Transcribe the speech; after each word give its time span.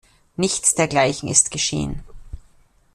Nichts 0.35 0.73
dergleichen 0.73 1.29
ist 1.29 1.51
geschehen. 1.51 2.01